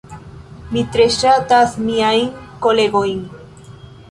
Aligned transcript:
Mi 0.77 0.81
tre 0.95 1.05
ŝatas 1.15 1.75
miajn 1.91 2.33
kolegojn 2.65 3.23